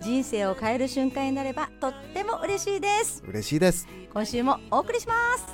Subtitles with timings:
[0.00, 3.22] 人生を変える瞬間になればとっても嬉しいです。
[3.26, 3.86] 嬉しいです。
[4.12, 5.46] 今週もお送りします。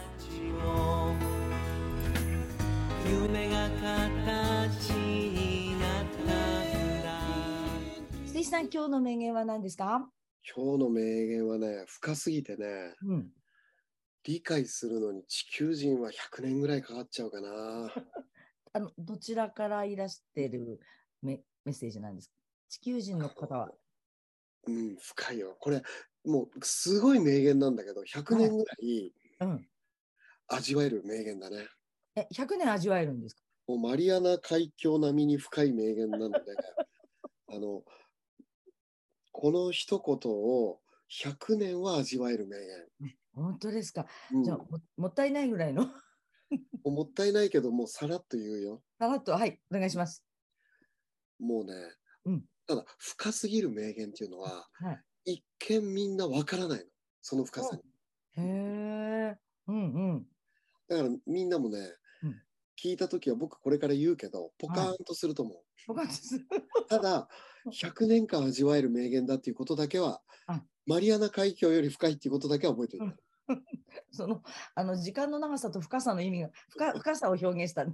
[3.08, 7.20] 夢が形になったんだ。
[8.32, 10.08] 水さん今日の名言は何ですか？
[10.54, 12.66] 今日の名言はね深すぎてね
[13.04, 13.28] うん。
[14.24, 17.92] 理解するのに地球人は100年ぐらいかかっちゃうかな。
[18.74, 20.78] あのどちらからいらしてる
[21.22, 22.34] メメッセージなんですか？
[22.68, 23.72] 地球人の方は
[24.66, 25.82] うん深いよこれ
[26.24, 29.68] もうすごい名言なんだけど100年ぐらいうん
[30.48, 31.66] 味わえる名言だね。
[32.14, 33.42] え100年味わえるんですか？
[33.66, 36.38] もうマリアナ海峡並みに深い名言なので
[37.48, 37.84] あの
[39.32, 40.80] この一言を
[41.10, 42.56] 100年は味わえる名
[43.34, 45.82] 本当ですか、言、じゃあももったいないぐらいの？
[46.84, 48.82] うん、もったいないけどもうさらっと言うよ。
[48.98, 49.32] さらっと。
[49.32, 50.24] はいお願いします。
[51.38, 51.72] もうね、
[52.24, 55.34] うんただ深すぎる名言っていうのははい。
[55.34, 56.84] 一見みんなわからないの。
[57.20, 57.82] その深さに。
[58.42, 59.36] へえ
[59.66, 59.78] うんう
[60.18, 60.26] ん。
[60.88, 61.78] だからみんなもね、
[62.22, 62.42] うん。
[62.80, 65.58] 聞いた時は僕これから言うけどポカーンとすると思う、
[65.88, 66.38] 僕はです
[66.88, 67.28] ただ
[67.72, 70.62] 100年間味わえる名言だっていうことだけはあ。
[70.86, 73.16] マリアナ海峡より深いっていうことだけは覚えておいて、
[74.12, 74.42] その
[74.76, 77.84] あの時間の長さと深さの意味が深深さを表現した。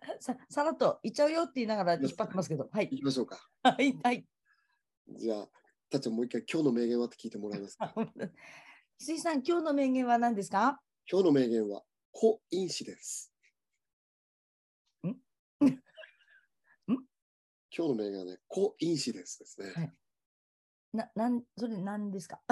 [0.20, 2.86] ささらっと言っちゃうよって言いながら引っ張ってますけど、はい。
[2.86, 3.48] いきましょうか。
[3.62, 4.26] はいはい。
[5.08, 5.48] じゃあ
[5.90, 7.92] たっちゃんもう一回今日の名言はって聞いてもらえますか？
[8.98, 10.80] 水さん、今日の名言は何ですか？
[11.10, 13.32] 今日の名言はコインシデンス
[15.04, 15.08] ん？
[15.10, 15.16] ん？
[15.64, 19.92] 今日の名言はねコインシデンスですね、はい。
[20.92, 22.40] ななんそれ何ですか？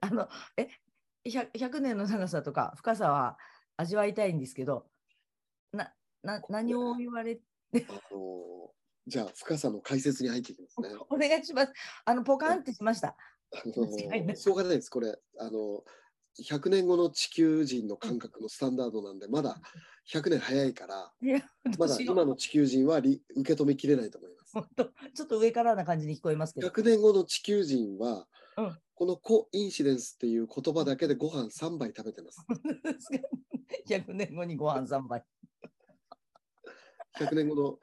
[0.00, 0.68] あのえ
[1.26, 3.38] 100, 100年の長さとか深さは
[3.76, 4.86] 味わいたいんですけど、
[5.72, 7.40] なな何を言われ
[7.74, 7.78] あ
[8.12, 8.70] の
[9.06, 11.72] じゃあ深さの解説に入っていきますね お願いします。
[12.04, 13.16] あのポカンってしました。
[13.52, 15.84] あのしょうがないですこれあの
[16.40, 19.60] 100年後の地球人の感覚のスタンダードなんでまだ
[20.10, 21.12] 100年早いから
[21.78, 24.52] まだ今の地球人はり受け止めきれないと思います。
[25.14, 26.68] ちょっと上からな感じに聞こえますけど。
[26.68, 28.26] 100年後の地球人は、
[28.56, 32.44] うんこのコインシデンスっていう言葉だけでご飯3杯食べてます。
[33.88, 35.24] 100年後にご飯3杯。
[37.18, 37.78] 100年後の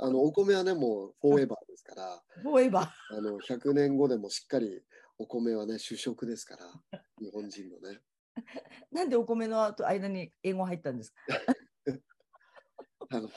[0.00, 4.82] あのお米はねもうフォーエバーですからフォーエバあの100年後でもしっかり
[5.18, 6.64] お米はね主食ですから
[7.20, 8.00] 日本人のね。
[8.36, 8.42] ー。
[8.90, 11.18] なんでお米の後間に英語入ったんですか？
[13.10, 13.28] あの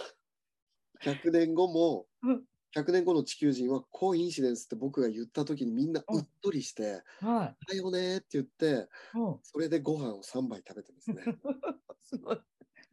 [1.03, 9.19] 100年後もうん100年後の地球人はコインシデンスって僕が言った時にみんなうっとりしては「だよね」って言ってい。
[9.19, 11.31] うんそれでご飯を3杯食べてますね。
[12.03, 12.41] すごい。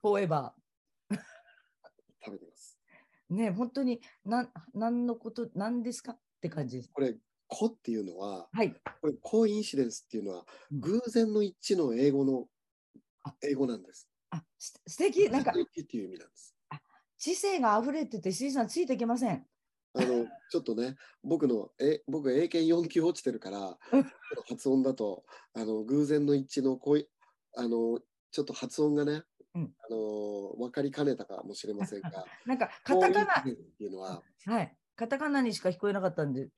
[0.02, 0.54] フォーエバ
[2.22, 2.74] 食べてます。
[3.30, 3.34] ー。
[3.34, 6.12] ね、本当になん何のこと、何ですか？
[6.12, 6.88] って感じです。
[6.92, 7.18] これ
[7.48, 8.80] 「コ」っていうのははい。
[9.00, 12.48] これコインシデンスっていうのはうん偶然の一致の英語の
[13.24, 14.04] あ英語なんです。
[14.30, 15.52] あ、す素敵なんか
[15.84, 16.52] っていう意味なんです。
[17.18, 19.46] 知性が溢れてて、水さんついていけません。
[19.94, 24.06] あのちょっとね僕のえ僕英検4級落ちてるからうん
[24.48, 25.24] 発音だと
[25.54, 27.08] あの偶然の一致のこい
[27.56, 28.00] あの
[28.30, 29.22] ちょっと発音がね、
[29.54, 34.76] うんあの分かりかねたかもしれませんが なんかカタカナっていうのははい。
[34.96, 36.50] カタカナにしか聞こえなかったんで。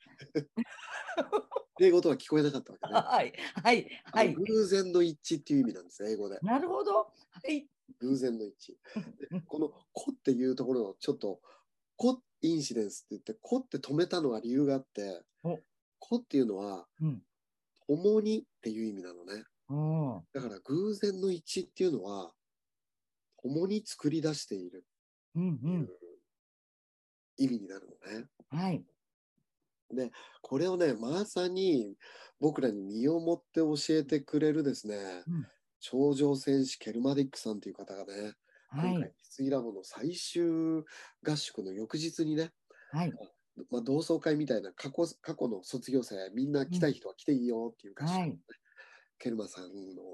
[1.80, 2.92] 英語とは聞こえなかったわけね。
[3.00, 3.32] はい。
[3.62, 4.02] はい。
[4.04, 4.34] はい。
[4.34, 6.38] 偶然の一致っていう意味なんです英語で。
[6.42, 6.94] なるほど。
[6.96, 7.10] は
[7.50, 7.66] い。
[7.98, 9.30] 偶然の一致。
[9.30, 11.40] で この「コ」っていうところのちょっと
[11.96, 15.58] 「コ」インシデンスって言って「コ」って止めたのは理由があってお
[15.98, 17.22] 「コ」っていうのはうん。
[17.86, 19.44] 「共に」っていう意味なのね。
[19.68, 20.26] うん。
[20.32, 22.32] だから偶然の一致っていうのは
[23.42, 24.86] 共に作り出している
[25.34, 25.50] うん。
[25.54, 25.56] う。
[25.56, 25.88] っていうん
[27.38, 28.28] 意味になるのね。
[28.50, 28.86] はい。
[30.42, 31.96] これをねまさに
[32.40, 34.96] 僕らに身をもって教えてくれるですね、
[35.26, 35.46] うん
[35.78, 38.32] 頂上戦士ケルマディックさんという方がね、
[38.76, 39.12] はい今回。
[39.16, 40.84] ヒスイラボの最終
[41.22, 42.52] 合宿の翌日にね、
[42.92, 43.12] はい。
[43.70, 48.38] まあ、同窓会みたいな過去過去の卒業生みんな来たい人は来ていいよっていう合宿をね、はい
[49.18, 49.70] ケルマさんの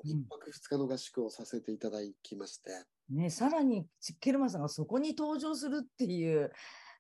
[0.07, 2.71] 1泊2日の合宿をさせていただきまして、
[3.11, 6.53] ね、さらにチケルマさんがそこに登場するっていう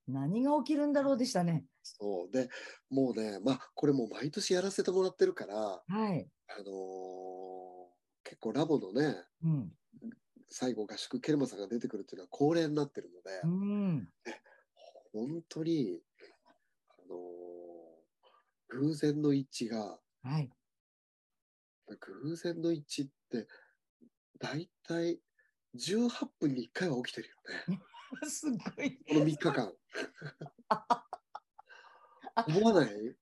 [0.09, 1.65] 何が起きるんだろうでしたね。
[1.85, 2.49] そうで
[2.91, 6.29] もうねまあこれもう毎年やらせてもらってるからはい。
[6.49, 7.63] あのー
[8.25, 9.71] 結構ラボのねうん。
[10.53, 14.09] 最後合宿ケルマさんが出てくるっていうのは恒例になってるので、うん。
[15.13, 16.01] 本当に、
[16.89, 17.23] あのー
[18.75, 20.51] 偶然の一致がはい。
[22.01, 23.47] 偶然の一致って
[24.39, 25.21] 大体
[25.75, 27.37] 18分に1回は起きてるよ
[27.71, 27.81] ね
[28.29, 28.99] すごい。
[29.09, 29.75] この3日間
[32.47, 33.17] 思わない？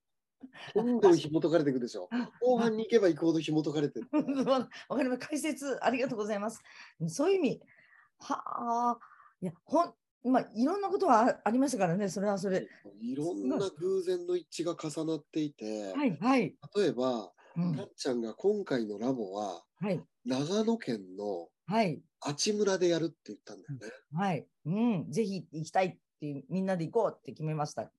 [0.75, 2.09] どんどん紐解かれていくでしょ
[2.41, 4.09] 後半に行けば行くほど紐解かれてる
[4.45, 5.29] わ わかります。
[5.29, 6.63] 解説ありがとうございます。
[7.09, 7.63] そういう意味。
[8.19, 8.43] は
[8.93, 8.99] あ。
[9.41, 9.95] いや、ほん、
[10.25, 12.69] まあ、いろんなことはあありましたからね、それはそれ。
[13.01, 16.57] いろんな偶然の一致が重なっていて、はい、はい。
[16.77, 23.93] 例えば、うんたっちゃんが今回のラボははい、長野県のはい、阿智村でやるって言ったんだよね。
[24.13, 24.47] はい。
[24.67, 27.93] うん、ぜひ行きたいっていう、みんなで行こうって決めました。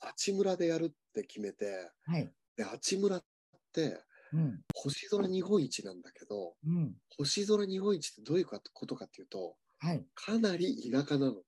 [0.00, 2.30] 阿智村でやるって決めて、はい。
[2.56, 3.24] で、阿智村っ
[3.72, 4.02] て
[4.32, 6.94] うん、星空日本一なんだけど、うん。
[7.16, 10.04] 星空日本一ってどういうことかっていうと、はい。
[10.14, 11.40] かなり田舎なのね。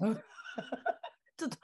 [1.36, 1.56] ちょっと、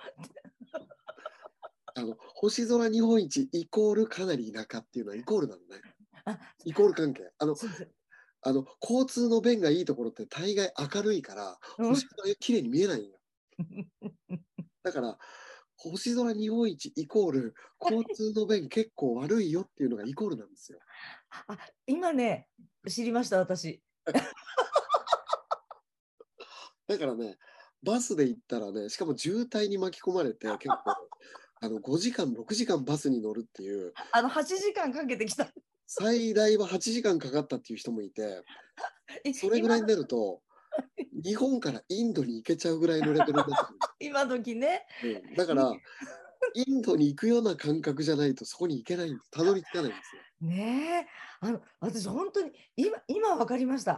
[1.95, 5.81] あの星空日本一イコールかなり田舎っていうのはイコールなのね。
[6.25, 7.31] あ、イコール関係。
[7.39, 7.57] あの。
[8.43, 13.21] あの交通の便がいいところって大概明るいから、うん星空綺麗に見えないんよ。
[14.83, 15.19] だから、
[15.83, 20.79] 星空日本一イコール交通の便結構悪いよっていうのがイコールなんですよ。
[21.47, 21.57] あ、
[21.87, 22.49] 今ね、
[22.87, 23.83] 知りました、私。
[26.87, 27.39] だからね、
[27.83, 30.77] バスで行ったらね、しかも渋滞に巻き込まれて 結構、
[31.63, 35.51] あの5時間、6時間バスに乗るっていう、あの、8時間かけてきた。
[35.87, 38.45] 最大は8時間かかったっていう人もいて、
[39.25, 40.43] えそれぐらいになると、
[41.25, 43.53] 日本からインドに行けちゃうぐらいのレベルになって
[44.01, 44.87] 今今時ね。
[45.05, 45.73] うんだから、
[46.55, 49.31] インドに行くような感覚じゃないとそこに行けないんです。
[49.31, 50.49] たどり着かないんですよ。
[50.49, 51.47] ねえ。
[51.47, 53.93] あの、私、本当に、今、今わかりました。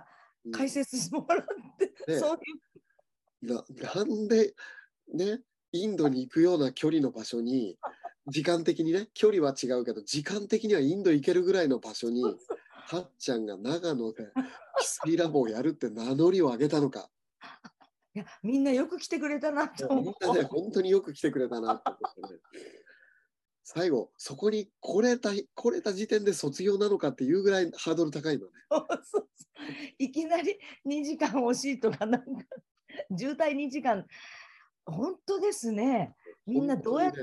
[0.44, 1.44] うん解説してもらっ
[1.78, 3.54] て、ねそういう。
[3.54, 3.64] な
[3.94, 4.54] なんで
[5.12, 5.40] ね
[5.72, 7.76] インドに行くような距離の場所に
[8.28, 12.22] 時間的にね距離は違うけど時間的にはインド行けるぐらいの場所に
[12.88, 14.28] たっちゃんが長野で
[14.80, 17.10] 翡翠ラボをやるって名乗りを上げたのか
[18.14, 22.40] いや、みんなよく来てくれたなと思みんなね本当によく来てくれたなって思ってね
[23.64, 28.52] 最後そこに来れた来れた時点で卒業なのかっていうぐらいハードル高いのね。
[28.70, 28.74] う。
[28.74, 29.28] そうそう
[29.98, 32.44] いきなり2時間欲しいとか、なんか、
[33.16, 34.04] 渋滞2時間。
[34.84, 36.16] 本当ですね。
[36.46, 37.20] みんなどうやって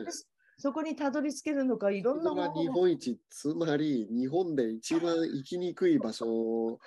[0.57, 6.79] そこにたどり着けるのか、いろんなそれが日本一つまり日本で一番行きにくい場所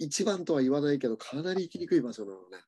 [0.00, 2.58] 一番とは言わないけどかなり行きにくい場所なのね。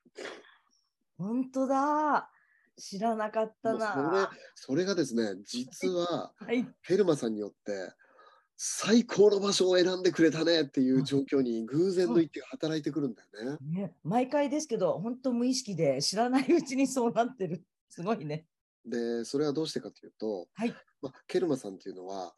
[1.17, 2.31] 本当だ。
[2.77, 4.31] 知らなかったもうそれな。
[4.55, 6.67] それがですね実ははい。
[6.83, 7.95] ヘルマさんによって
[8.57, 13.59] 最高の場所を選んでくれたねっていう状況に偶然の一致が働いてくるんだよね。
[13.63, 17.65] ね、毎回ですけど、本当無意識で知らないうちにそうなってる。
[17.89, 18.47] すごいね。
[18.85, 22.35] でそれはどうしてかというと、はいまあ、ケルマさんっていうのは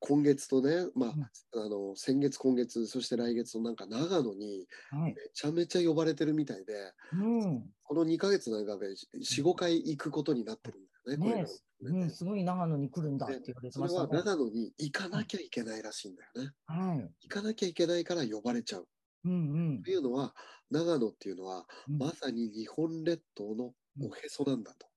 [0.00, 5.14] 今月とね、まあうんあの先月今月そして来月のなんか長野にはい。
[5.14, 6.72] めちゃめちゃ呼ばれてるみたいで
[7.12, 7.16] う
[7.48, 7.64] ん。
[7.82, 11.24] この2ヶ月の間で45回行くことになってるんだよね。
[11.24, 11.48] これねが
[11.80, 14.36] うん、すごい長野に来るんだって言われてそれはましたね。
[14.36, 16.52] 長野に行かなきゃいけないらしいんだよね。
[16.66, 17.10] はい。
[17.22, 18.88] 行かなきゃいけないから呼ばれちゃう。
[19.24, 19.34] うんう
[19.78, 20.34] んというのは
[20.70, 21.98] 長野っていうのはうん。
[21.98, 24.87] まさに日本列島のおへそなんだと。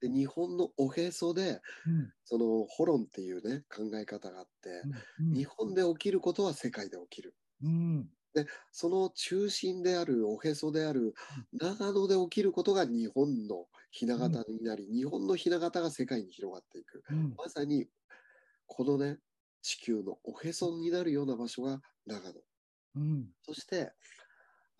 [0.00, 2.12] で日本のおへそでうん。
[2.24, 7.36] そのホロンっていうね考え方があってうん日本で起きることは世界で起きる。
[7.62, 8.10] うん。
[8.72, 11.14] その中心であるおへそである
[11.52, 17.04] 長野で起きることが日本のひな形になり、日本のひな形が世界に広がっていく。
[17.08, 17.36] うん。
[17.36, 17.88] まさに
[18.66, 19.18] このね
[19.62, 22.42] 地球のおへそになるような場所が長野。
[22.94, 23.32] うん。
[23.42, 23.92] そして、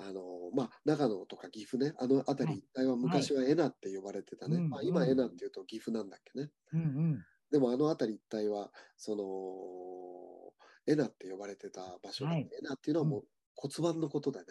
[0.02, 0.22] あの
[0.54, 4.56] まあ、長野とか岐阜ね、あの辺り一帯は昔はエナって呼ばれてたね。
[4.56, 6.50] うんまあ、今うんエナっていうと岐阜なんだっけね。
[6.72, 13.24] うんでもあの辺り一帯は、その、エナって呼ばれてた場所だ、はいエナっていうのはもう
[13.56, 14.44] 骨盤のことでね。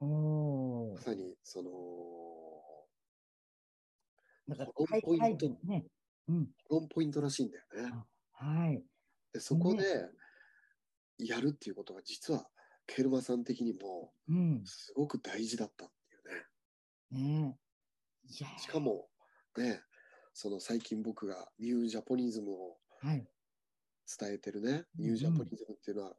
[0.00, 0.94] うん。
[0.94, 1.70] まさに、その、
[4.48, 5.84] なんかホロンポイントはいはいね。
[6.28, 6.48] うん。
[6.68, 7.92] ロンポイントらしいんだよね。
[8.32, 8.82] はい。
[9.32, 9.84] でそこで
[11.18, 12.46] やるっていうことが実は
[12.86, 14.62] ケルマさん的にもうん。
[14.64, 17.44] すごく大事だったっていうね。
[17.44, 17.56] ね
[18.28, 18.34] え。
[18.34, 19.08] いやーしかも
[19.56, 19.80] ね、
[20.32, 23.26] その最近僕がニュージャポニズムをはい。
[24.20, 26.16] 伝えてるね、うんニュージャポニズムっていうのは、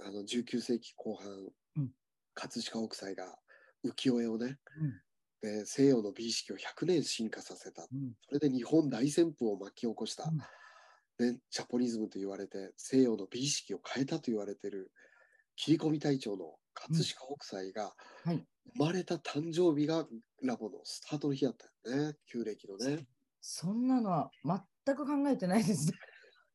[0.00, 1.30] あの19世紀後半、
[1.76, 1.90] うん
[2.34, 3.36] 葛飾北斎が
[3.84, 5.00] 浮世絵をね、うん
[5.40, 7.82] で西洋の美意識を100年進化させた。
[7.92, 10.30] うんそれで日本大旋風を巻き起こした。
[11.20, 14.92] ね、ジャポニズムと言われて西洋の美意識を変えたと言われている
[15.58, 17.92] 切り込み隊長の葛飾北斎が
[18.24, 18.46] はい
[18.76, 20.06] 生まれた誕生日が
[20.42, 23.06] ラボのスタートの日だったよね、旧暦のね。
[23.40, 24.60] そんなのは全
[24.94, 25.98] く考えてないですね。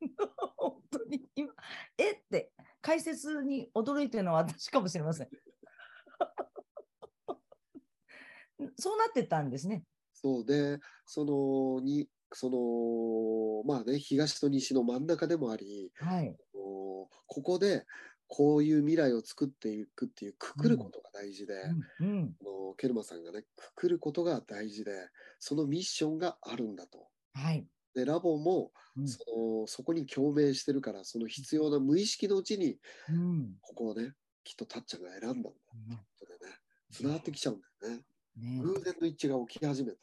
[0.55, 1.51] 本当に今、
[1.98, 2.12] え？
[2.12, 5.27] って解説に驚いてるのは私かもしれません。
[8.77, 9.83] そうなってたんですね。
[10.13, 16.38] そうで、そのに、その、まあね、東と西の真ん中でもあり、はい。
[16.53, 17.10] こ
[17.41, 17.88] こで
[18.35, 21.53] こういう未来を作っていくっていうくくることが大事で、
[21.99, 22.35] うんうん。
[22.41, 24.91] あのケルマさんがね、くくることが大事で、
[25.37, 27.09] そのミッションがあるんだと。
[27.35, 27.63] はい。
[27.93, 29.19] で、ラボもうんそ
[29.61, 34.13] のそこに共鳴してるから、その必要な無意識のうちに、うんここをね、
[34.43, 35.49] きっとたっちゃんが選んだんだ
[35.91, 36.57] うんとでね、
[36.91, 38.03] つながってきちゃうんだよね。
[38.35, 39.97] ね偶然の一致が起き始めて、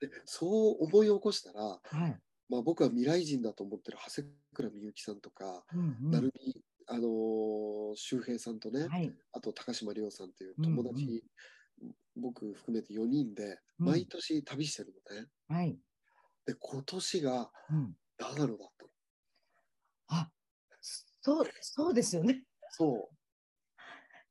[0.00, 2.18] でそう思い起こしたら、ーはい。
[2.48, 9.14] まあ、僕は未来人だと思ってる長谷倉美幸さんとか、うんうん成美、あのー周平さんとね、はい。
[9.32, 11.24] あと高島亮さんといううん友達、
[12.16, 15.28] 僕含めて4人でうん毎年旅してるのね。
[15.48, 15.78] はい。
[16.46, 17.96] で、今年がうん。
[18.18, 18.90] 長野だったの。
[20.08, 20.30] あ
[21.20, 22.44] そう、そうですよね。
[22.70, 23.10] そ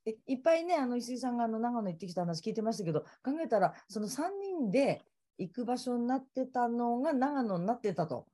[0.05, 5.03] えいっぱいね、あの石井さんがあの長野行ってきた話聞いてましたけど、考えたら、その3人で
[5.37, 8.27] 行く場所になってたのが長野になってたと。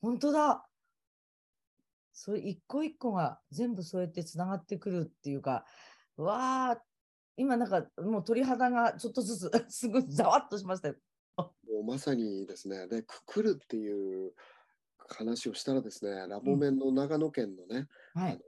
[0.00, 0.68] 本当だ。
[2.14, 5.66] それ一個一個が全部そうやってつながってくるっていうか、
[6.16, 6.82] わあ、
[7.36, 10.94] 今なんかもう鳥肌がちょっとずつ すごいざわっとしましたよ。
[11.36, 11.40] う。
[11.40, 14.32] もうまさにですね、で、くくるっていう
[15.08, 18.32] 話をしたらですね、ラボメンの長野県のね、はい。
[18.32, 18.44] あのー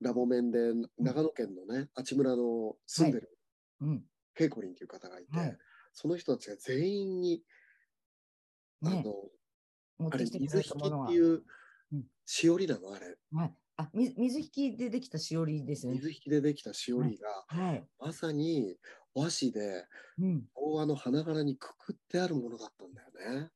[0.00, 3.38] ラボメンで長野県のね、阿智村の住んでる
[3.80, 4.04] うん。
[4.34, 5.58] ケイコリンという方がいて、はい
[5.94, 7.42] その人たちが全員に、
[8.82, 9.14] あね、の、
[10.10, 11.12] あれ、水引きって。
[11.12, 11.44] いう
[11.92, 13.18] うんしおりなの、あれ。
[13.30, 13.56] はい。
[13.76, 15.98] あ、み水引きでできたしおりですよね。
[15.98, 17.88] 水引きでできたしおりが、はい。
[17.98, 18.78] まさに
[19.14, 19.86] 和紙で
[20.18, 20.48] うん。
[20.54, 23.52] 昭和の花柄にくくってあるものだったんだよね。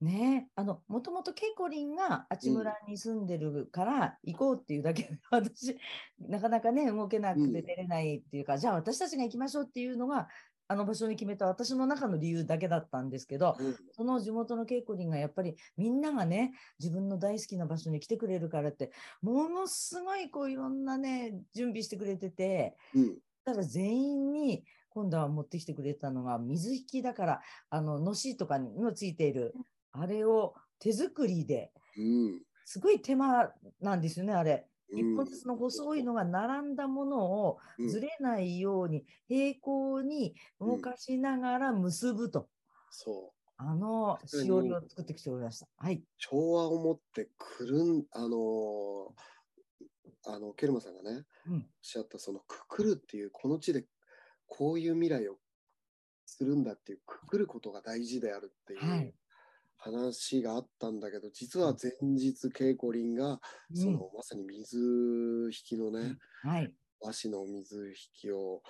[0.00, 5.76] ねえ、あの、もともとケイコリンがあちむらに住んでるから行こうっていうだけで、私、
[6.20, 10.28] なかなかね、動けなくうんて出れないっていうか、じゃあ私たちが行きましょうっていうのが、
[10.68, 13.76] あの場所に決めた私の中の理由だけだったんですけど、うん。
[13.92, 23.18] その地元のケイコリンがやっぱりみんながね、自分の大好きな場所に来てくれるからって、ものすごいこういろんなね、準備してくれてて、うん。
[23.44, 29.54] ただ全員に今度は持ってきてくれたのが水引きだから、あの、のしとかにのついている、
[29.92, 32.42] あれを手作りで、うん。
[32.66, 34.66] すごい手間なんですよね、あれ。
[34.90, 42.48] うん一本ずつの細いのが並んだものをうんずれないように平行に動かしながら結ぶと。
[42.90, 43.38] そう。
[43.60, 45.66] あのしおりを作ってきておりました。
[45.76, 46.02] はい。
[46.16, 49.10] 調和を持ってくるん、あのー
[50.26, 51.54] あの、ケルマさんがね、うん。
[51.54, 53.84] おっしゃったそのくくるっていう、この地で
[54.46, 55.36] こういう未来を
[56.26, 58.80] するんだっていう、くくることが大事であるっていう。
[58.80, 59.14] はい。
[59.78, 64.78] 話があったんだけど、実は前日、ケイコリンが、うんそのまさに水
[65.48, 66.74] 引きのね、はい。
[67.00, 68.62] 和紙の水引きを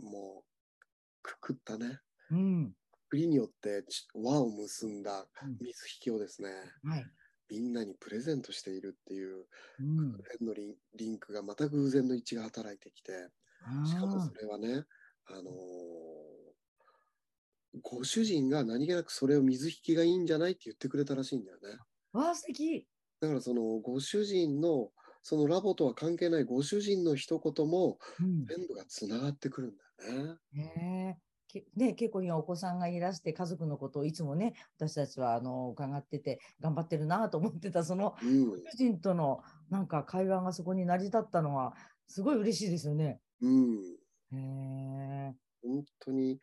[0.00, 0.50] もう
[1.22, 2.74] くくったね、うん。
[3.06, 6.50] くくりによってち輪を結んだうん水引きをですね、
[6.82, 7.10] はい。
[7.48, 9.46] みんなにプレゼントしているっていう
[9.78, 10.22] うん。
[10.22, 13.12] 偶然のリンリンクがまた偶然の一致が働いてきて、
[13.82, 14.84] しかもあそれはね、
[15.26, 15.54] あのー
[17.82, 21.78] ご主人が何気なくそれを水引きがいいんじゃないって言ってくれたらしいんだよね。
[22.14, 22.86] ーわあ、素敵。
[23.20, 24.90] だからそのご主人の
[25.22, 28.46] そのラボとは関係ないご主人の一言もうん。
[28.46, 30.36] 全部がつながってくるんだよね。
[30.52, 30.62] へ
[31.10, 31.16] え。
[31.48, 41.74] けね、結構にはお子さんがいらして家族のことをいつもね私たちはあの伺ってて頑張ってるなと思ってたそのうんご主人とのなんか会話がそこに成り立ったのは
[42.06, 43.20] すごい嬉しいですよね。
[43.40, 43.80] うん、
[44.32, 45.34] へえ。
[45.62, 46.38] 本当に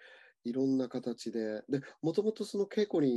[0.45, 3.11] いろんな形で、で、もともとそのケイコリ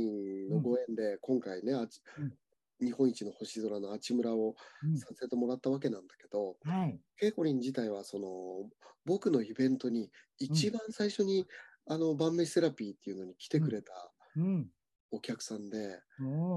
[0.47, 2.39] ンのご縁で、今回ね、あちうん。
[2.81, 5.03] 日本一の星空のあちむらをうん。
[5.05, 7.01] させてもらったわけなんだけど、はい。
[7.17, 8.69] ケイコリン自体はその
[9.05, 11.47] 僕のイベントに一番最初に、
[11.87, 13.93] あの晩飯セラピーっていうのに来てくれた
[14.35, 14.71] うん。
[15.11, 16.01] お客さんで、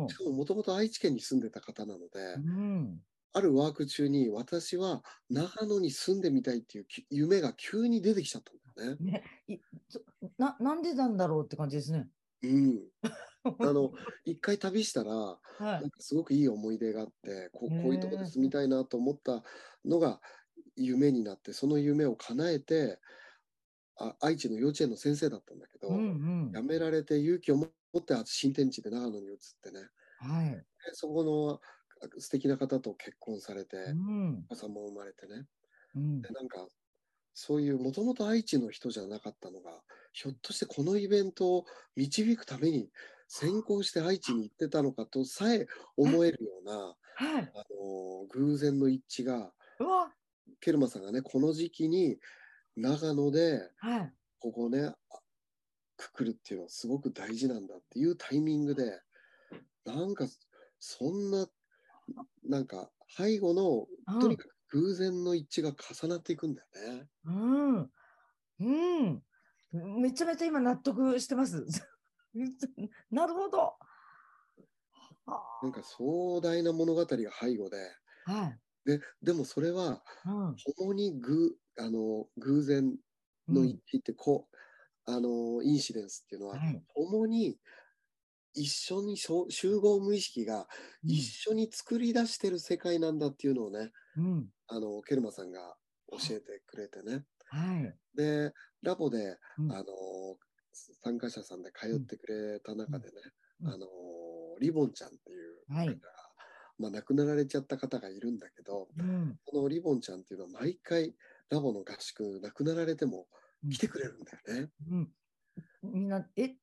[0.09, 3.05] しかももともと愛知県に住んでた方なので、うん。
[3.33, 9.01] あるワーク中に私は長野に住んでみたいっていうき夢が急に出てきちゃったんだよね。
[9.01, 9.23] ね、
[10.39, 12.11] ななんでなんだろうって感じですね。
[12.43, 12.91] うん。
[13.62, 13.93] あの、
[14.25, 15.93] 一回旅したら、はなんい。
[15.93, 19.45] かすごくいい思い出があって、ここういうところで住みたいなと思った
[19.85, 20.21] のが
[20.77, 23.01] 夢になって、その夢を叶えて、
[23.97, 26.61] あ愛知の幼稚園の先生だったんだけど、うんうん。
[26.61, 27.67] 辞められて勇気を持
[27.99, 29.81] って新天地で長野に移ってね
[30.17, 30.67] はい。
[30.87, 31.61] でそこのあ
[32.19, 34.45] 素敵な方と結婚されて、うん。
[34.51, 35.47] お子さんも生まれてね
[35.95, 36.29] うんで。
[36.31, 36.67] なんか
[37.35, 39.71] そういうもともと愛知の人じゃなかったのが
[40.13, 41.65] ひょっとしてこのイベントを
[41.97, 42.91] 導くために
[43.29, 45.67] 先行して愛知に行ってたのかとさえ
[45.97, 47.53] 思えるような、はい。
[47.55, 49.53] あの偶然の一致が。
[50.61, 52.19] ケルマさんがねこの時期に
[52.77, 54.13] 長野ではい。
[54.39, 54.95] ここねあ
[55.97, 59.01] くくるっていうのはすごく大事なんだっていうタイミングで
[59.85, 60.27] なんか
[60.79, 61.47] そんな
[62.45, 67.09] なんか背後のうんとにかく偶然の一致が重なっていくんだよね。
[67.25, 67.90] うん。
[68.61, 68.64] う
[69.12, 69.23] ん。
[70.00, 71.64] めちゃめちゃ今納得してます。
[73.11, 73.76] なるほど。
[75.26, 77.76] はなんか壮大な物語が背後で
[78.26, 78.59] あはい。
[78.85, 80.57] ででもそれはうん。
[80.76, 82.97] 共にぐあの偶然
[83.49, 84.57] の一致ってこう、
[85.11, 86.83] あのインシデンスっていうのは、はい。
[86.95, 87.59] 共に
[88.55, 90.67] 一緒にしょ集合無意識が
[91.05, 94.47] 一緒に作り出してる世界なんだっていうのをね、うん。
[94.69, 95.77] あのケルマさんが
[96.11, 97.25] 教えてくれてね。
[97.49, 97.95] はい。
[98.15, 99.85] でラボで、うんあの
[101.05, 103.13] 参加者さんで通ってくれた中でね、
[103.63, 103.87] うんあの
[104.61, 106.01] リボンちゃんっていうはい方が、
[106.79, 109.37] まあ、亡くなられちゃった方がいるんだけどうん。
[109.45, 111.15] このリボンちゃんっていうのは毎回
[111.51, 113.27] ラボの合宿亡くなられても
[113.71, 114.71] 来てくれるんだよね。
[114.91, 115.09] うん。
[115.83, 116.55] みんな、え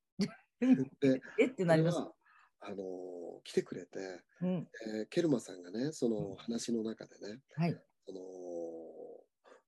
[0.99, 1.99] でえってなります。
[2.61, 4.67] あの来てくれて、うん。
[4.87, 7.81] えーケルマさんがねそうんの話の中でね、はい。
[8.05, 8.19] その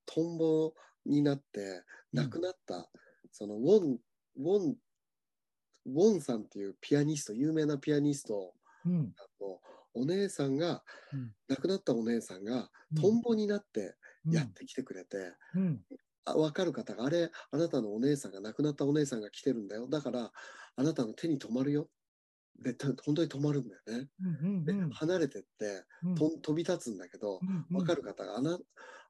[0.06, 0.74] トンボ
[1.06, 1.84] になって
[2.14, 2.90] うん亡くなった、
[3.32, 4.00] そのウォン
[4.38, 4.76] ウォン
[5.86, 8.54] ウォンさんっていうピアニスト有名なピアニスト
[8.86, 9.16] うん。
[9.40, 9.60] の
[9.94, 10.84] お姉さんが、
[11.14, 13.96] うん亡くなったお姉さんがうんトンボになって
[14.26, 15.18] うんやってきてくれて、
[16.26, 20.32] 分かる方があれあなたのお姉さんが亡くなったお姉さんが来てるんだよだから
[20.76, 21.90] あなたの手に止まるよ
[22.62, 24.08] でた本当に止まるんだよね。
[24.24, 24.66] うん。
[24.66, 24.90] でうん。
[24.92, 26.16] 離れてってうん。
[26.16, 27.78] と飛び立つんだけど、うん。
[27.78, 28.60] わかる方があの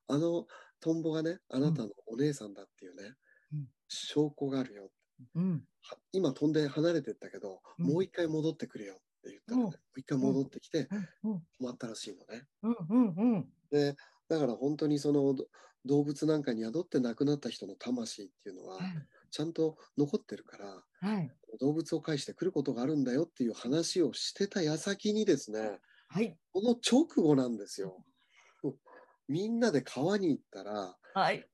[0.07, 0.45] あの
[0.79, 3.15] トンボがねあなたのお姉さんだっていうね、
[3.53, 4.89] うん証拠があるよ
[5.35, 5.63] うん。
[5.81, 10.87] は今飛んで離れてったけど、うんもう一回戻ってくるよって言ったらね、うんもう一回戻ってきて
[11.23, 11.33] うん。
[11.33, 12.43] 止まったらしいのね。
[12.63, 12.75] うん。
[12.89, 13.33] うん。
[13.33, 13.49] うん。
[13.69, 13.95] で
[14.29, 15.45] だから本当にそのど
[15.85, 19.07] 動物なんかに宿って亡くなった人の魂っていうのははい。
[19.31, 21.31] ちゃんと残ってるからはい。
[21.59, 26.37] 動物を介してくることがあるんだよっていう話をしてた矢先にですねはい。
[26.53, 28.05] この直後なんですよ。
[29.27, 31.47] みんなで川に行ったらはい。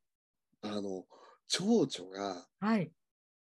[0.61, 1.05] あの
[1.47, 2.91] 蝶々がはい。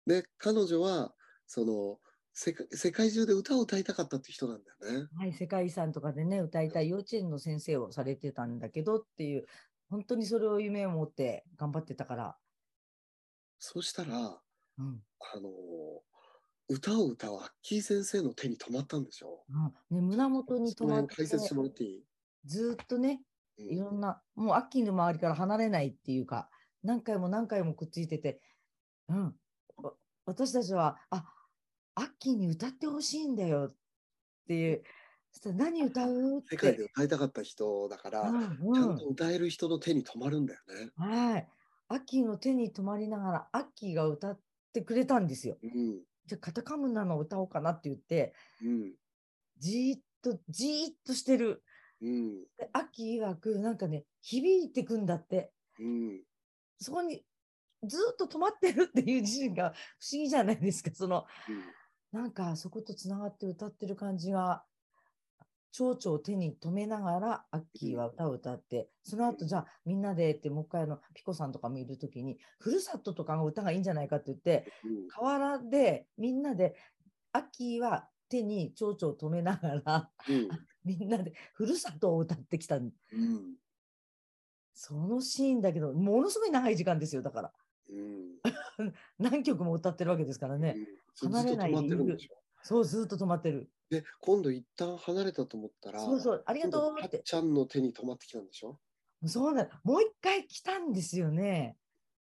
[0.07, 1.15] で彼女は
[1.47, 1.99] その
[2.41, 5.09] 世界世界中で歌を歌いたかったって人なんだよね。
[5.17, 9.47] はい、世界遺産とかでね、歌いたい幼稚園の先生をされてたんだけどっていう、
[9.91, 12.37] 本当にそれを夢を持って頑張ってたから。
[13.59, 14.41] そしたら
[14.79, 15.03] うん。
[15.35, 15.51] あの
[16.69, 19.45] 歌を歌うアッキー先生の手に止まったんでしょ。
[19.53, 22.05] あね、胸元に止まって、辺解説してもらっていい、
[22.45, 23.23] ずーっとね、
[23.59, 26.49] うんいろんな、もうアッキーの周りから離れないっていうか、
[26.85, 28.41] 何回も何回もくっついてて、
[29.09, 29.35] うん。
[29.79, 29.95] わ
[30.27, 31.25] 私たちは、あ、
[31.97, 33.77] アッキーに歌ってほしいんだよっ
[34.47, 34.85] ていう、
[35.55, 36.39] 何歌う？
[36.39, 36.57] って。
[36.57, 40.91] 世界で歌いたかった人だから、うんうんちゃんと歌える人の手に止まるんだよね。
[40.97, 41.49] はい。
[41.89, 44.41] アッキーの手に止まりながら、アッキーが歌っ
[44.73, 45.57] てくれたんですよ。
[45.63, 48.95] うんじゃあ、カタカムナの歌おうかなって言って、うん
[49.59, 51.63] じーっと、じーっとしてる。
[52.01, 55.53] うんでアッキー曰く、なんかね、響いてくんだって。
[55.79, 56.21] うん
[56.81, 57.25] そこに
[57.85, 60.91] ずーっと止まってるっていう自身が不思議じゃないですか。
[60.93, 61.27] その、
[62.13, 64.65] なんかそことつながって歌ってる感じが、
[65.73, 76.75] 蝶々を手に止めながら、アッキーは歌を歌って、その後、じゃあみんなでって、もう一回あの、ピコさんとかもいるときに、ふるさととかの歌がいいんじゃないかって言って、うん河原でみんなで、
[77.33, 80.49] アッキーは手に蝶々を止めながら、うん
[80.85, 82.77] みんなでふるさとを歌ってきた。
[82.77, 82.93] うん
[84.81, 87.53] そのシーンだけど、ものすごい長い時間ですよ、だから。
[87.91, 88.39] うん
[89.19, 90.75] 何曲も歌ってるわけですからね。
[90.77, 90.87] うん
[91.19, 92.48] ずっと止まってるんでしょ。
[92.63, 93.71] そう、ずーっと止まってる。
[93.91, 97.23] で今度一旦離れたと思ったらそうそう、ありがとうって。
[97.25, 98.79] ちゃんの手に止まってきたんでしょ？
[99.27, 101.77] そうなのもう一回来たんですよね。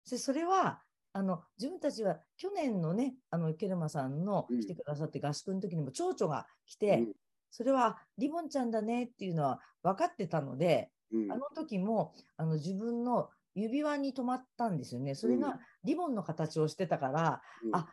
[0.10, 0.82] でそれは
[1.14, 7.14] あの自分たちは去年のねあのケルマさんのうん来てくださって合宿の時にも蝶々が来て、うん
[7.50, 15.16] それはリボンちゃんだねっていうのは分かってたので、うんあの時もあの自分の指輪に止まったんですよね。
[15.16, 17.88] それうんがリボンの形をしてたから、うんあ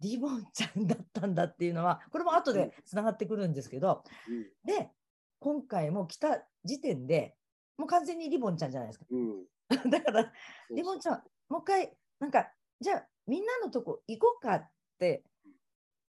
[0.00, 4.02] リボンちゃんだったんだっていうのは これも後でつながってくるんですけど、
[4.64, 4.90] で
[5.40, 7.36] 今回も来た時点で
[7.76, 9.06] もう完全にリボンちゃんじゃないですか。
[9.10, 9.40] うん。
[9.40, 9.46] う
[9.86, 10.32] んだから
[10.70, 15.24] リボンちゃん、もう一回、なんかじゃあみんなのとこ行こうかって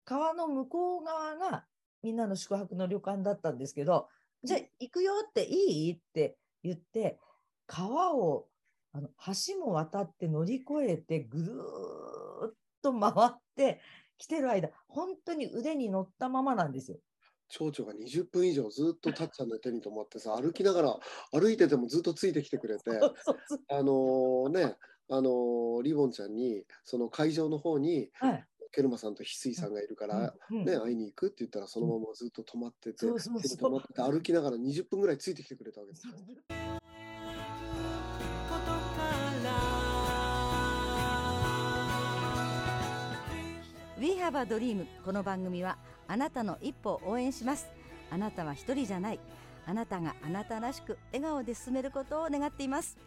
[0.06, 1.68] 川の向こう側が
[2.02, 4.10] みんなの宿泊の旅館だったんですけど
[4.44, 5.94] じゃあ行くよっていい？
[5.94, 7.20] って言って
[7.68, 8.50] 川を
[8.94, 9.10] あの
[9.46, 12.11] 橋も渡って乗り越えてぐるーっ
[12.82, 13.82] と回って
[14.18, 16.98] 来てる間本当に腕に乗ったままなんですよ。
[17.50, 21.00] 蝶々が20分以上ずっとたっちゃんの手に止まってさ歩きながら
[21.34, 22.84] 歩いててもずっとついてきてくれて
[23.70, 24.76] あのーね
[25.10, 28.46] あのーリボンちゃんにその会場の方にはい。
[28.74, 36.14] ケルマさんと翡翠さんがいるから、うんね、会いに行くって言ったらそのままずっと止まってて、止まってて歩きながら20分ぐらいついてきてくれたわけですよ。
[44.02, 47.70] We Have a Dream」この番組はあなたの一歩を応援します。
[48.10, 49.20] あなたは一人じゃない。
[49.68, 52.98] あなたがあなたらしく笑顔で進めることを願っています。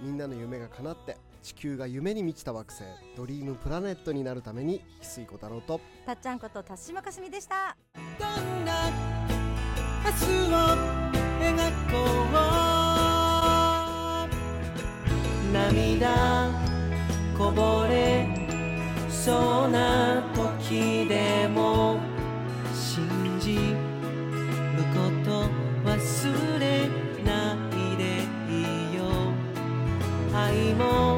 [0.00, 2.82] みんなの夢が叶って地球が夢に満ちた惑星
[3.16, 5.80] ドリームプラネットになるために翡翠小太郎と。
[6.04, 7.76] たっちゃんこと田島かすみでした。
[8.18, 8.90] どんな
[10.04, 10.56] 明日を
[11.38, 11.54] 描
[11.92, 11.96] こ
[15.48, 15.52] う。
[15.52, 16.50] 涙
[17.38, 18.26] こぼれ
[19.08, 20.22] そうな
[20.70, 21.98] 時でも
[22.72, 23.04] 信
[23.40, 23.60] じる
[24.94, 25.48] こと
[25.84, 26.88] 忘れ
[27.24, 29.02] ないでいいよ。
[30.32, 31.09] 愛も